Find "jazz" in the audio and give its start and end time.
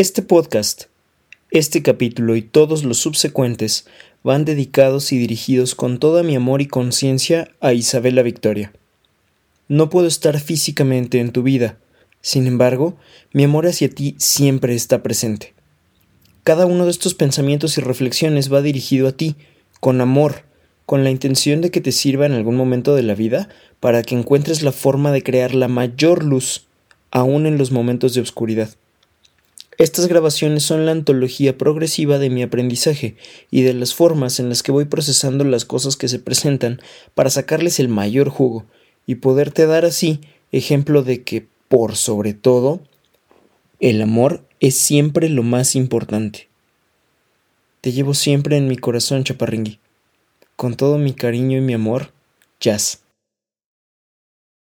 52.60-52.99